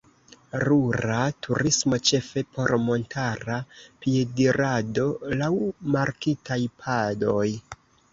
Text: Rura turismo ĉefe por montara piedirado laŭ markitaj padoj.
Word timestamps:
Rura 0.61 1.17
turismo 1.47 1.99
ĉefe 2.09 2.43
por 2.55 2.73
montara 2.85 3.57
piedirado 4.05 5.05
laŭ 5.43 5.51
markitaj 5.97 6.59
padoj. 6.85 7.47